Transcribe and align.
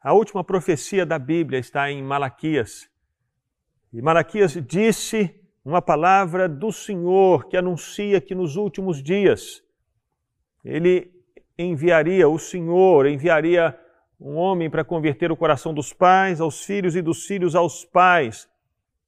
A 0.00 0.12
última 0.12 0.44
profecia 0.44 1.04
da 1.04 1.18
Bíblia 1.18 1.58
está 1.58 1.90
em 1.90 2.00
Malaquias. 2.02 2.88
E 3.92 4.00
Malaquias 4.00 4.52
disse 4.64 5.34
uma 5.64 5.82
palavra 5.82 6.48
do 6.48 6.70
Senhor 6.70 7.48
que 7.48 7.56
anuncia 7.56 8.20
que 8.20 8.34
nos 8.34 8.54
últimos 8.54 9.02
dias 9.02 9.62
ele 10.64 11.10
enviaria, 11.58 12.28
o 12.28 12.38
Senhor 12.38 13.06
enviaria 13.06 13.76
um 14.20 14.36
homem 14.36 14.70
para 14.70 14.84
converter 14.84 15.32
o 15.32 15.36
coração 15.36 15.74
dos 15.74 15.92
pais 15.92 16.40
aos 16.40 16.64
filhos 16.64 16.94
e 16.94 17.02
dos 17.02 17.26
filhos 17.26 17.56
aos 17.56 17.84
pais. 17.84 18.48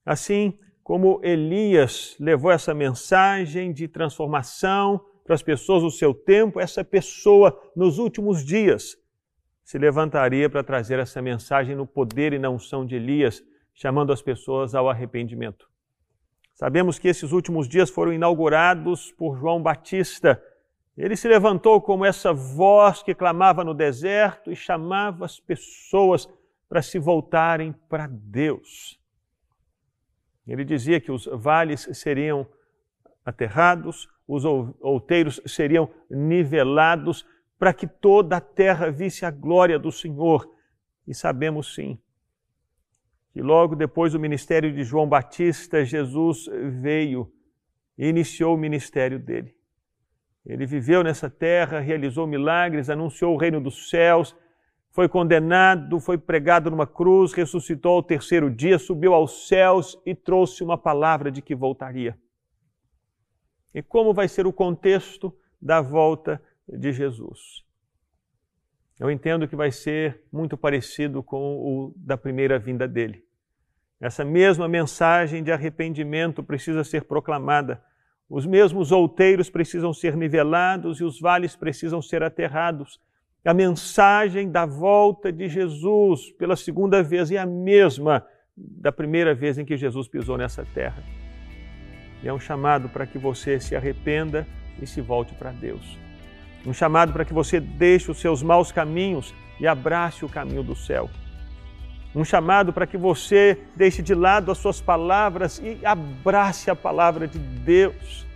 Assim 0.05 0.59
como 0.83 1.21
Elias 1.23 2.17
levou 2.19 2.51
essa 2.51 2.75
mensagem 2.75 3.73
de 3.73 3.87
transformação 3.87 5.01
para 5.25 5.37
as 5.37 5.43
pessoas 5.43 5.85
do 5.85 5.91
seu 5.91 6.13
tempo, 6.13 6.59
essa 6.59 6.83
pessoa 6.83 7.57
nos 7.77 7.99
últimos 7.99 8.45
dias 8.45 8.99
se 9.71 9.79
levantaria 9.79 10.51
para 10.51 10.65
trazer 10.65 10.99
essa 10.99 11.23
mensagem 11.23 11.77
no 11.77 11.87
poder 11.87 12.33
e 12.33 12.41
na 12.41 12.51
unção 12.51 12.85
de 12.85 12.97
Elias, 12.97 13.41
chamando 13.73 14.13
as 14.13 14.21
pessoas 14.21 14.75
ao 14.75 14.91
arrependimento. 14.91 15.71
Sabemos 16.53 16.99
que 16.99 17.07
esses 17.07 17.31
últimos 17.31 17.69
dias 17.69 17.89
foram 17.89 18.13
inaugurados 18.13 19.13
por 19.13 19.39
João 19.39 19.63
Batista. 19.63 20.43
Ele 20.99 21.15
se 21.15 21.29
levantou 21.29 21.81
como 21.81 22.05
essa 22.05 22.33
voz 22.33 23.01
que 23.01 23.15
clamava 23.15 23.63
no 23.63 23.73
deserto 23.73 24.51
e 24.51 24.57
chamava 24.57 25.25
as 25.25 25.39
pessoas 25.39 26.29
para 26.69 26.83
se 26.83 26.99
voltarem 26.99 27.73
para 27.89 28.09
Deus. 28.11 29.01
Ele 30.49 30.65
dizia 30.65 31.01
que 31.01 31.13
os 31.13 31.27
vales 31.33 31.89
seriam 31.93 32.45
aterrados, 33.25 34.09
os 34.27 34.45
outeiros 34.45 35.41
seriam 35.47 35.89
nivelados, 36.11 37.25
para 37.61 37.75
que 37.75 37.87
toda 37.87 38.39
a 38.39 38.41
terra 38.41 38.91
visse 38.91 39.27
a 39.27 39.31
glória 39.31 39.79
do 39.79 39.93
Senhor. 39.93 40.51
E 41.07 41.15
sabemos 41.15 41.75
sim 41.75 42.01
que 43.35 43.43
logo 43.43 43.77
depois 43.77 44.15
do 44.15 44.19
ministério 44.19 44.73
de 44.73 44.83
João 44.83 45.07
Batista, 45.07 45.85
Jesus 45.85 46.47
veio 46.81 47.31
e 47.99 48.09
iniciou 48.09 48.55
o 48.55 48.59
ministério 48.59 49.19
dele. 49.19 49.55
Ele 50.45 50.65
viveu 50.65 51.05
nessa 51.05 51.29
terra, 51.29 51.81
realizou 51.81 52.27
milagres, 52.27 52.89
anunciou 52.89 53.35
o 53.35 53.37
reino 53.37 53.61
dos 53.61 53.91
céus, 53.91 54.35
foi 54.91 55.07
condenado, 55.07 56.01
foi 56.01 56.17
pregado 56.17 56.71
numa 56.71 56.87
cruz, 56.87 57.35
ressuscitou 57.35 57.97
ao 57.97 58.03
terceiro 58.03 58.51
dia, 58.51 58.79
subiu 58.79 59.13
aos 59.13 59.47
céus 59.47 60.01
e 60.07 60.15
trouxe 60.15 60.65
uma 60.65 60.79
palavra 60.79 61.31
de 61.31 61.43
que 61.43 61.55
voltaria. 61.55 62.19
E 63.75 63.83
como 63.83 64.15
vai 64.15 64.29
ser 64.29 64.47
o 64.47 64.53
contexto 64.53 65.33
da 65.61 65.83
volta 65.83 66.43
de 66.79 66.93
Jesus. 66.93 67.65
Eu 68.99 69.11
entendo 69.11 69.49
que 69.49 69.57
vai 69.57 69.71
ser 69.71 70.23
muito 70.31 70.57
parecido 70.57 71.23
com 71.23 71.57
o 71.57 71.95
da 71.97 72.19
primeira 72.19 72.59
vinda 72.59 72.87
dele. 72.87 73.25
Essa 73.99 74.25
mesma 74.25 74.69
mensagem 74.69 75.43
de 75.43 75.51
arrependimento 75.51 76.43
precisa 76.43 76.85
ser 76.85 77.05
proclamada. 77.05 77.83
Os 78.29 78.47
mesmos 78.47 78.93
outeiros 78.93 79.51
precisam 79.51 79.93
ser 79.93 80.17
nivelados 80.17 81.01
e 81.01 81.05
os 81.05 81.19
vales 81.19 81.57
precisam 81.57 82.01
ser 82.01 82.23
aterrados. 82.23 83.01
A 83.45 83.55
mensagem 83.55 84.51
da 84.51 84.67
volta 84.67 85.33
de 85.33 85.49
Jesus 85.49 86.31
pela 86.33 86.57
segunda 86.57 87.03
vez 87.03 87.31
é 87.31 87.39
a 87.39 87.47
mesma 87.47 88.27
da 88.55 88.93
primeira 88.93 89.35
vez 89.35 89.59
em 89.59 89.65
que 89.65 89.77
Jesus 89.77 90.09
pisou 90.09 90.37
nessa 90.37 90.65
terra. 90.75 91.03
E 92.23 92.29
é 92.29 92.33
um 92.33 92.39
chamado 92.39 92.89
para 92.91 93.07
que 93.07 93.19
você 93.19 93.59
se 93.59 93.75
arrependa 93.75 94.47
e 94.81 94.87
se 94.87 95.01
volte 95.01 95.35
para 95.35 95.53
Deus. 95.53 96.10
Um 96.67 96.73
chamado 96.73 97.13
para 97.13 97.25
que 97.25 97.33
você 97.33 97.59
deixe 97.59 98.11
os 98.11 98.19
seus 98.19 98.43
maus 98.43 98.71
caminhos 98.71 99.35
e 99.59 99.67
abrace 99.67 100.25
o 100.25 100.29
caminho 100.29 100.63
do 100.63 100.75
céu. 100.75 101.09
Um 102.15 102.25
chamado 102.25 102.73
para 102.73 102.87
que 102.87 102.97
você 102.97 103.59
deixe 103.77 104.03
de 104.03 104.15
lado 104.15 104.51
as 104.51 104.59
suas 104.59 104.81
palavras 104.81 105.61
e 105.63 105.85
abrace 105.85 106.71
a 106.71 106.77
palavra 106.77 107.27
de 107.27 107.39
Deus. 107.39 108.27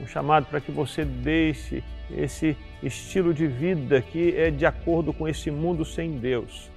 Um 0.00 0.06
chamado 0.06 0.46
para 0.46 0.60
que 0.60 0.72
você 0.72 1.04
deixe 1.04 1.82
esse 2.10 2.56
estilo 2.82 3.32
de 3.32 3.46
vida 3.46 4.02
que 4.02 4.36
é 4.36 4.50
de 4.50 4.66
acordo 4.66 5.12
com 5.12 5.28
esse 5.28 5.50
mundo 5.50 5.84
sem 5.84 6.18
Deus 6.18 6.74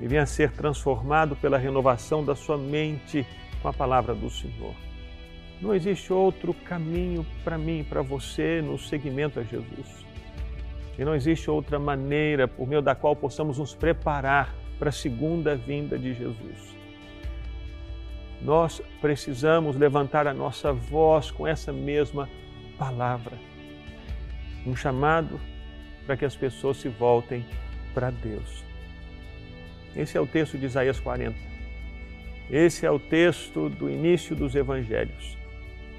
e 0.00 0.06
venha 0.06 0.26
ser 0.26 0.52
transformado 0.52 1.36
pela 1.36 1.58
renovação 1.58 2.24
da 2.24 2.34
sua 2.34 2.58
mente 2.58 3.26
com 3.62 3.68
a 3.68 3.72
palavra 3.72 4.14
do 4.14 4.28
Senhor. 4.28 4.85
Não 5.60 5.74
existe 5.74 6.12
outro 6.12 6.52
caminho 6.52 7.24
para 7.42 7.56
mim, 7.56 7.84
para 7.88 8.02
você, 8.02 8.60
no 8.60 8.78
seguimento 8.78 9.40
a 9.40 9.42
Jesus. 9.42 10.04
E 10.98 11.04
não 11.04 11.14
existe 11.14 11.50
outra 11.50 11.78
maneira 11.78 12.46
por 12.46 12.68
meio 12.68 12.82
da 12.82 12.94
qual 12.94 13.16
possamos 13.16 13.58
nos 13.58 13.74
preparar 13.74 14.54
para 14.78 14.90
a 14.90 14.92
segunda 14.92 15.56
vinda 15.56 15.98
de 15.98 16.12
Jesus. 16.12 16.76
Nós 18.42 18.82
precisamos 19.00 19.76
levantar 19.76 20.26
a 20.26 20.34
nossa 20.34 20.72
voz 20.72 21.30
com 21.30 21.46
essa 21.46 21.72
mesma 21.72 22.28
palavra. 22.78 23.38
Um 24.66 24.76
chamado 24.76 25.40
para 26.04 26.18
que 26.18 26.24
as 26.24 26.36
pessoas 26.36 26.76
se 26.76 26.88
voltem 26.88 27.46
para 27.94 28.10
Deus. 28.10 28.62
Esse 29.94 30.18
é 30.18 30.20
o 30.20 30.26
texto 30.26 30.58
de 30.58 30.66
Isaías 30.66 31.00
40. 31.00 31.34
Esse 32.50 32.84
é 32.84 32.90
o 32.90 32.98
texto 32.98 33.70
do 33.70 33.88
início 33.88 34.36
dos 34.36 34.54
evangelhos 34.54 35.36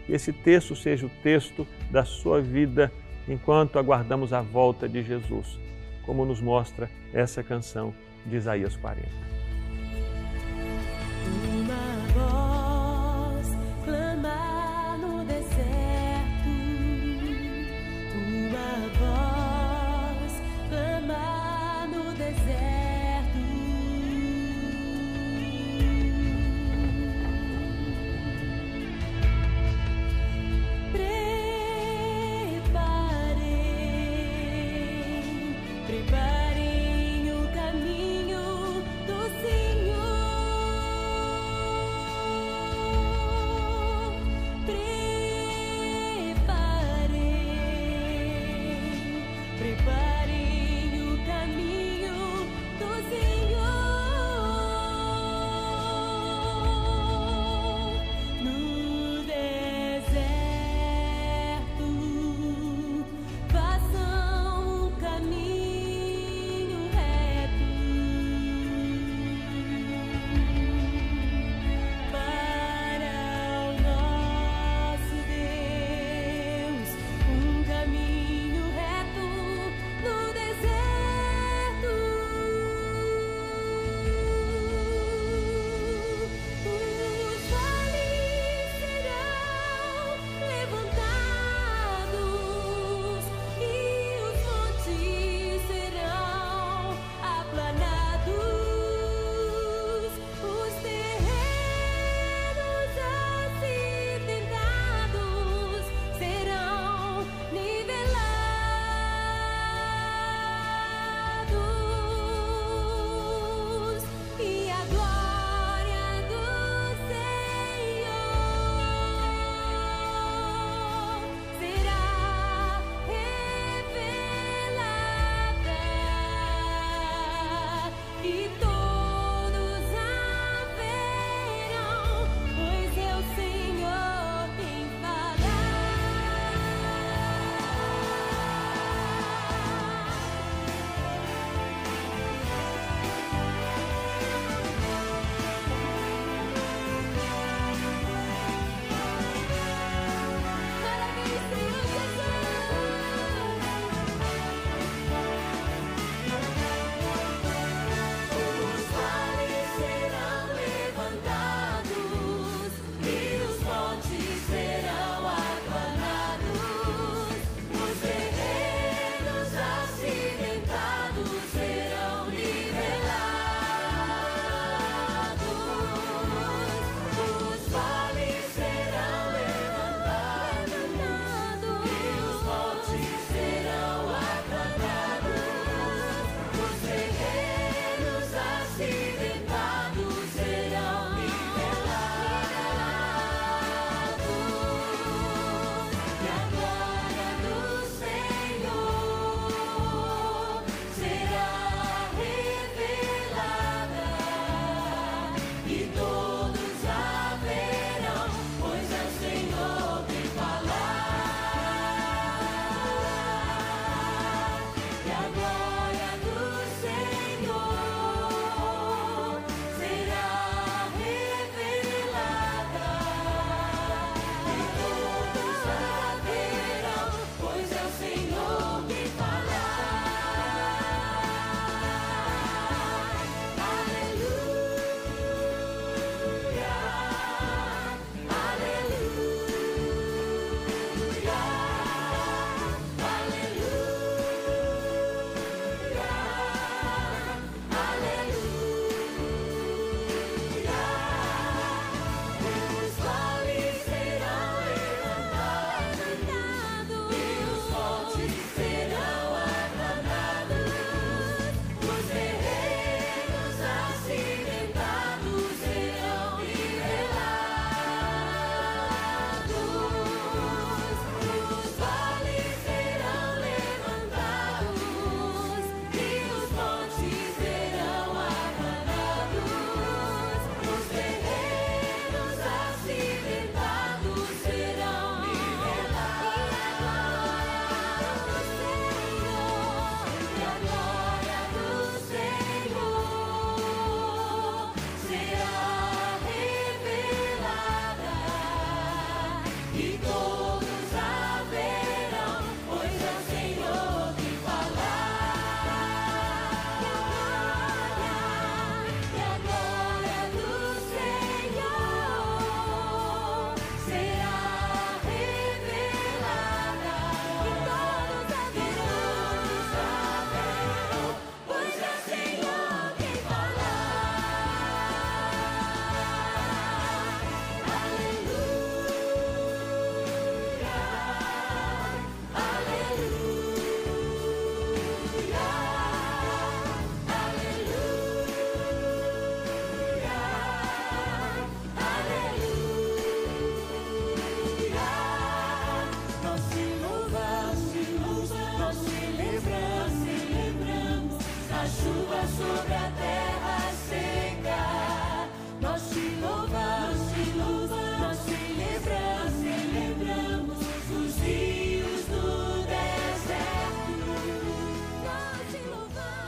que 0.07 0.13
esse 0.13 0.33
texto 0.33 0.75
seja 0.75 1.05
o 1.05 1.11
texto 1.21 1.67
da 1.91 2.03
sua 2.03 2.41
vida 2.41 2.91
enquanto 3.27 3.77
aguardamos 3.77 4.31
a 4.31 4.41
volta 4.41 4.87
de 4.87 5.03
Jesus, 5.03 5.59
como 6.05 6.25
nos 6.25 6.41
mostra 6.41 6.89
essa 7.13 7.43
canção 7.43 7.93
de 8.25 8.37
Isaías 8.37 8.75
40. 8.77 9.36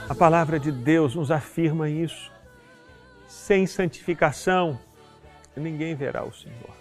A 0.10 0.16
palavra 0.16 0.60
de 0.60 0.72
Deus 0.72 1.14
nos 1.14 1.30
afirma 1.30 1.88
isso. 1.88 2.32
Sem 3.28 3.68
santificação, 3.68 4.80
ninguém 5.56 5.94
verá 5.94 6.24
o 6.24 6.34
Senhor. 6.34 6.76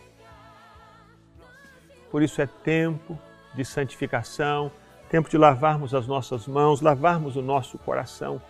Por 2.11 2.23
isso 2.23 2.41
é 2.41 2.47
tempo 2.47 3.19
de 3.55 3.67
santificação, 3.67 4.73
tempo 5.11 5.29
de 5.29 5.37
lavarmos 5.37 5.95
as 5.95 6.07
nossas 6.07 6.47
mãos, 6.47 6.81
lavarmos 6.81 7.37
o 7.37 7.43
nosso 7.43 7.77
coração, 7.77 8.41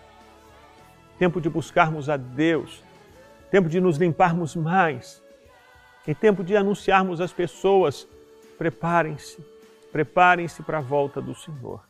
tempo 1.18 1.40
de 1.40 1.50
buscarmos 1.50 2.08
a 2.08 2.16
Deus, 2.16 2.80
tempo 3.50 3.68
de 3.68 3.80
nos 3.80 3.96
limparmos 3.96 4.54
mais, 4.54 5.20
e 6.06 6.14
tempo 6.14 6.44
de 6.44 6.56
anunciarmos 6.56 7.20
às 7.20 7.32
pessoas: 7.32 8.06
preparem-se, 8.56 9.44
preparem-se 9.90 10.62
para 10.62 10.78
a 10.78 10.82
volta 10.82 11.20
do 11.20 11.34
Senhor. 11.34 11.82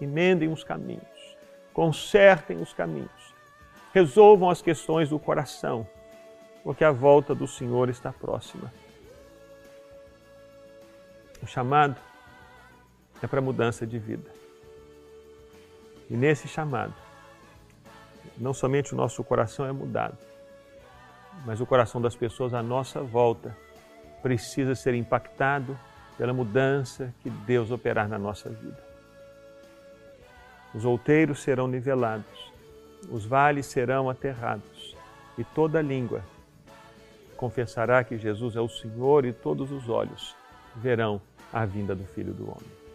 Emendem 0.00 0.52
os 0.52 0.64
caminhos, 0.64 1.15
consertem 1.76 2.56
os 2.62 2.72
caminhos, 2.72 3.34
resolvam 3.92 4.48
as 4.48 4.62
questões 4.62 5.10
do 5.10 5.18
coração, 5.18 5.86
porque 6.64 6.82
a 6.82 6.90
volta 6.90 7.34
do 7.34 7.46
Senhor 7.46 7.90
está 7.90 8.10
próxima. 8.10 8.72
O 11.42 11.46
chamado 11.46 11.94
é 13.22 13.26
para 13.26 13.42
mudança 13.42 13.86
de 13.86 13.98
vida. 13.98 14.30
E 16.08 16.16
nesse 16.16 16.48
chamado, 16.48 16.94
não 18.38 18.54
somente 18.54 18.94
o 18.94 18.96
nosso 18.96 19.22
coração 19.22 19.66
é 19.66 19.72
mudado, 19.72 20.16
mas 21.44 21.60
o 21.60 21.66
coração 21.66 22.00
das 22.00 22.16
pessoas 22.16 22.54
à 22.54 22.62
nossa 22.62 23.02
volta 23.02 23.54
precisa 24.22 24.74
ser 24.74 24.94
impactado 24.94 25.78
pela 26.16 26.32
mudança 26.32 27.14
que 27.20 27.28
Deus 27.28 27.70
operar 27.70 28.08
na 28.08 28.18
nossa 28.18 28.48
vida. 28.48 28.85
Os 30.76 30.84
outeiros 30.84 31.42
serão 31.42 31.66
nivelados, 31.66 32.52
os 33.10 33.24
vales 33.24 33.64
serão 33.64 34.10
aterrados, 34.10 34.94
e 35.38 35.42
toda 35.42 35.80
língua 35.80 36.22
confessará 37.34 38.04
que 38.04 38.18
Jesus 38.18 38.56
é 38.56 38.60
o 38.60 38.68
Senhor, 38.68 39.24
e 39.24 39.32
todos 39.32 39.72
os 39.72 39.88
olhos 39.88 40.36
verão 40.76 41.18
a 41.50 41.64
vinda 41.64 41.94
do 41.94 42.04
Filho 42.04 42.34
do 42.34 42.44
Homem. 42.44 42.85